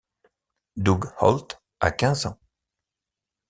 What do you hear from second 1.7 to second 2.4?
a quinze ans.